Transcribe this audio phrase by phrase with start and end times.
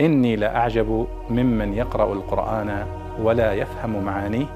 [0.00, 2.86] إني لأعجب ممن يقرأ القرآن
[3.20, 4.46] ولا يفهم معانيه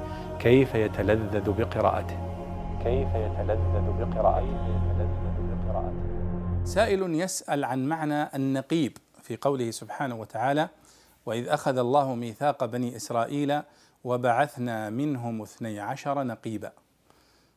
[0.41, 2.17] كيف يتلذذ بقراءته.
[2.85, 4.83] كيف يتلذذ بقراءته.
[6.65, 10.69] سائل يسأل عن معنى النقيب في قوله سبحانه وتعالى
[11.27, 13.63] وإذ أخذ الله ميثاق بني إسرائيل
[14.05, 16.73] وبعثنا منهم اثني عشر نقيبا.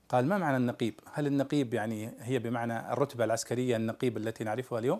[0.10, 5.00] قال ما معنى النقيب؟ هل النقيب يعني هي بمعنى الرتبة العسكرية النقيب التي نعرفها اليوم؟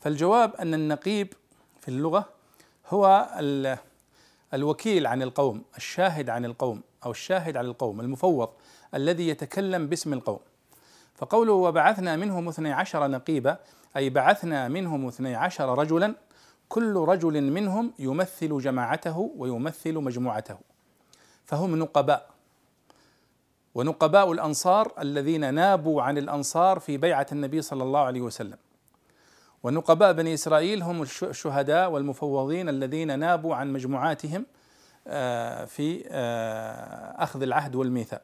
[0.00, 1.32] فالجواب أن النقيب
[1.80, 2.28] في اللغة
[2.88, 3.28] هو
[4.54, 8.48] الوكيل عن القوم الشاهد عن القوم أو الشاهد على القوم المفوض
[8.94, 10.38] الذي يتكلم باسم القوم.
[11.14, 13.58] فقوله وبعثنا منهم اثني عشر نقيبا
[13.96, 16.14] أي بعثنا منهم اثني عشر رجلا
[16.68, 20.58] كل رجل منهم يمثل جماعته ويمثل مجموعته.
[21.44, 22.30] فهم نقباء.
[23.74, 28.56] ونقباء الأنصار الذين نابوا عن الأنصار في بيعة النبي صلى الله عليه وسلم.
[29.62, 34.46] ونقباء بني إسرائيل هم الشهداء والمفوضين الذين نابوا عن مجموعاتهم
[35.06, 38.22] آه، في آه، أخذ العهد والميثاق.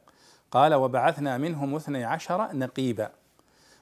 [0.51, 3.09] قال وبعثنا منهم اثني عشر نقيبا.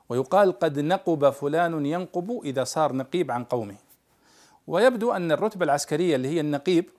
[0.09, 3.75] ويقال قد نقب فلان ينقب إذا صار نقيب عن قومه.
[4.67, 6.90] ويبدو أن الرتبة العسكرية اللي هي النقيب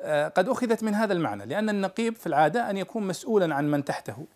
[0.00, 3.84] آه، قد أخذت من هذا المعنى لأن النقيب في العادة أن يكون مسؤولا عن من
[3.84, 4.26] تحته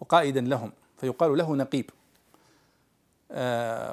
[0.00, 1.90] وقائدا لهم فيقال له نقيب.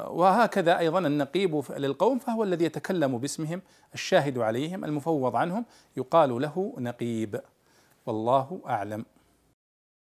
[0.08, 3.62] وهكذا أيضا النقيب للقوم فهو الذي يتكلم باسمهم
[3.94, 5.66] الشاهد عليهم المفوض عنهم
[5.98, 7.42] يقال له نقيب.
[8.06, 9.06] والله أعلم.